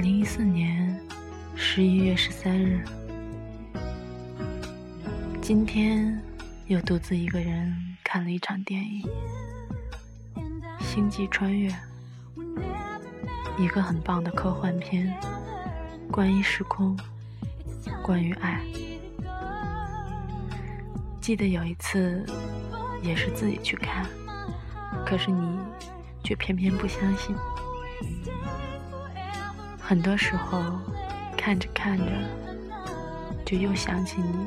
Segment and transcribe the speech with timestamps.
[0.00, 0.98] 零一四年
[1.54, 2.82] 十一月十三日，
[5.42, 6.18] 今天
[6.68, 9.06] 又独自一个人看了一场电影
[10.82, 11.68] 《星际穿越》，
[13.58, 15.14] 一个很棒的科幻片，
[16.10, 16.98] 关于时空，
[18.02, 18.64] 关于爱。
[21.20, 22.24] 记得有一次，
[23.02, 24.06] 也是自己去看，
[25.04, 25.58] 可是你
[26.24, 27.36] 却偏偏不相信。
[29.90, 30.62] 很多时候，
[31.36, 32.04] 看着看着，
[33.44, 34.46] 就又想起你。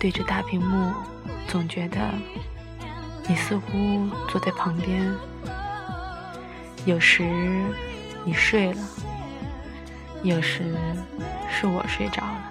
[0.00, 0.92] 对着大屏幕，
[1.46, 2.00] 总觉得
[3.28, 5.08] 你似乎坐在旁边。
[6.84, 7.22] 有时
[8.24, 8.80] 你睡了，
[10.24, 10.74] 有时
[11.48, 12.50] 是我睡着了。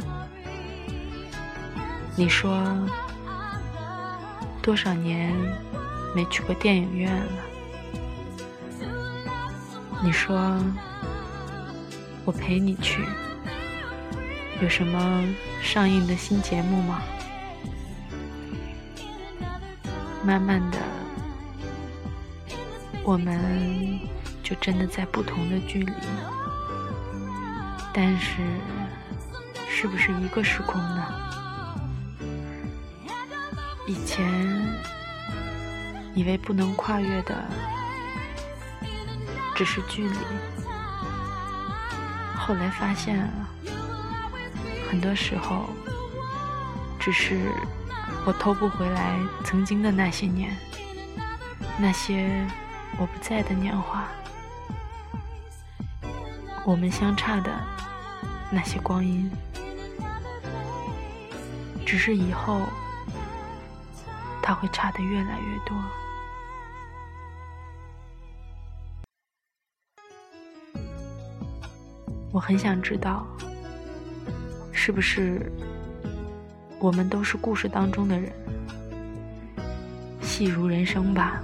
[2.16, 2.66] 你说
[4.62, 5.36] 多少年
[6.16, 7.51] 没去过电影院了？
[10.04, 10.57] 你说
[12.26, 13.05] 我陪你去，
[14.60, 15.24] 有什么
[15.62, 17.04] 上映的新节目吗？
[20.26, 20.79] 慢慢的，
[23.04, 23.99] 我们
[24.41, 25.94] 就真的在不同的距离，
[27.94, 28.38] 但是
[29.70, 31.05] 是不是一个时空呢？
[33.88, 34.27] 以前
[36.16, 37.35] 以为不能跨越的。
[39.62, 40.17] 只是距离，
[42.35, 43.29] 后来发现了，
[44.90, 45.70] 很多时候，
[46.99, 47.51] 只是
[48.26, 50.57] 我偷不回来曾经的那些年，
[51.77, 52.43] 那些
[52.98, 54.04] 我不在的年华，
[56.65, 57.51] 我们相差的
[58.49, 59.29] 那些光阴，
[61.85, 62.63] 只是以后，
[64.41, 65.78] 它会差的越来越多。
[72.31, 73.28] 我很想知道，
[74.72, 75.52] 是不是
[76.80, 78.31] 我们都是故事当中的人？
[80.22, 81.42] 戏如人生吧，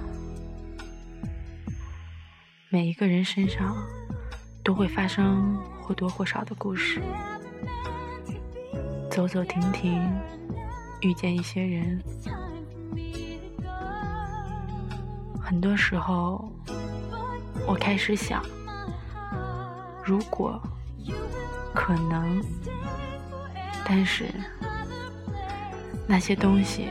[2.70, 3.76] 每一个人身上
[4.64, 7.02] 都会发生或多或少的故事。
[9.10, 10.10] 走走停停，
[11.02, 12.02] 遇见一些人，
[15.38, 16.50] 很多时候，
[17.66, 18.42] 我开始想，
[20.02, 20.58] 如果。
[21.74, 22.42] 可能，
[23.84, 24.26] 但是
[26.06, 26.88] 那些东西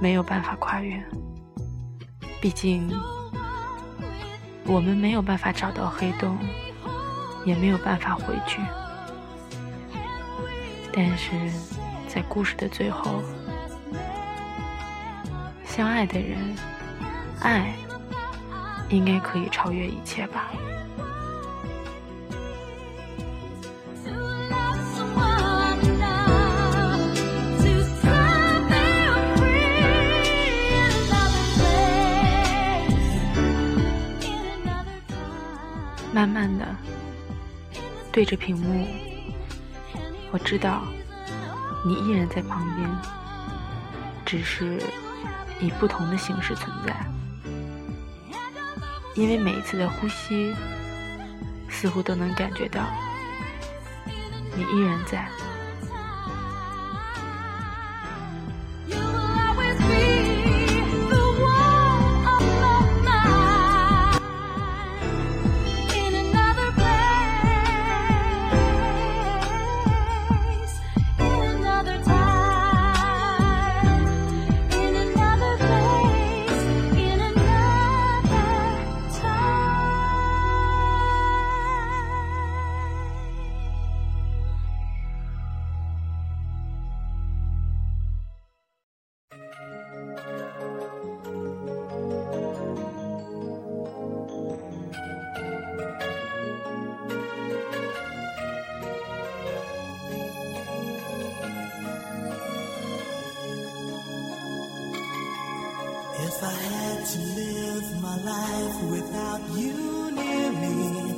[0.00, 1.02] 没有办法跨越。
[2.40, 2.90] 毕竟，
[4.66, 6.38] 我们没有办法找到黑洞，
[7.44, 8.60] 也没有办法回去。
[10.92, 11.32] 但是
[12.06, 13.22] 在故事的最后，
[15.64, 16.38] 相爱的人，
[17.40, 17.74] 爱
[18.90, 20.50] 应该可以超越一切吧。
[38.14, 38.86] 对着屏幕，
[40.30, 40.82] 我知道
[41.84, 42.88] 你依然在旁边，
[44.24, 44.80] 只是
[45.60, 46.94] 以不同的形式存在。
[49.16, 50.54] 因为每一次的呼吸，
[51.68, 52.82] 似乎都能感觉到
[54.54, 55.28] 你依然在。
[107.14, 111.14] To live my life without you near me,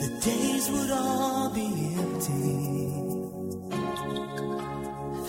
[0.00, 1.68] the days would all be
[2.02, 2.90] empty.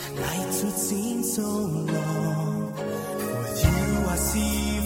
[0.01, 2.73] The nights would seem so long.
[2.73, 4.76] With you, I see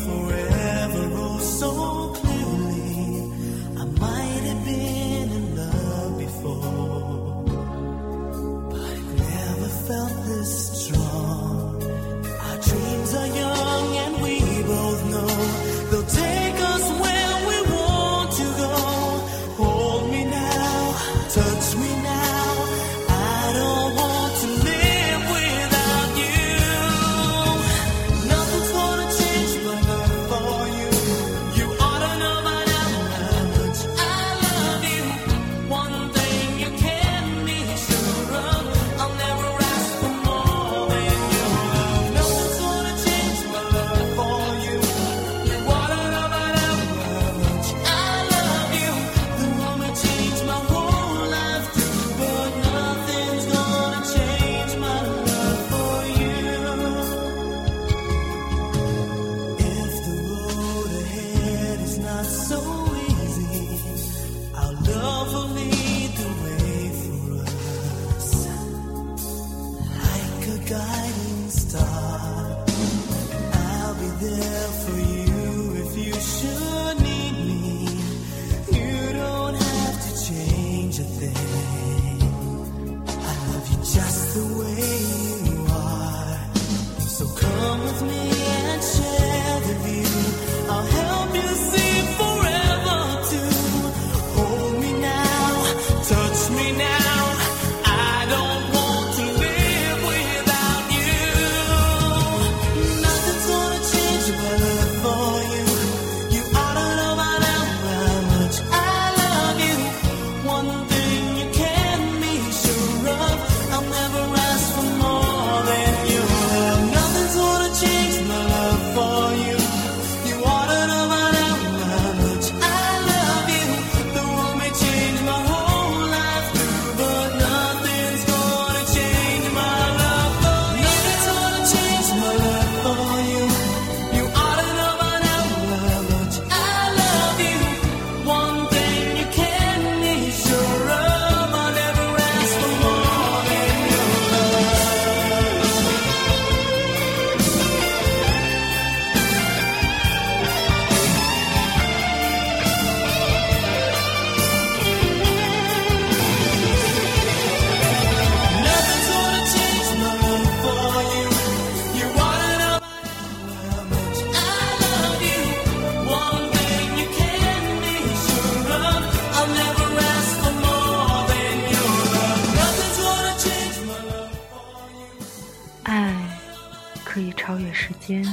[178.05, 178.23] 间，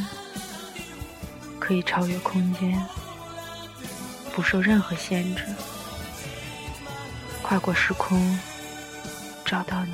[1.59, 2.85] 可以超越空间，
[4.35, 5.45] 不受任何限制，
[7.43, 8.39] 跨过时空，
[9.45, 9.93] 找到你。